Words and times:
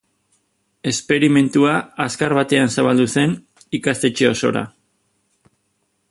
Esperimentua 0.91 1.73
azkar 2.05 2.35
batean 2.39 2.73
zabaldu 2.77 3.05
zen 3.19 3.35
ikastetxe 3.81 4.29
osora. 4.33 4.67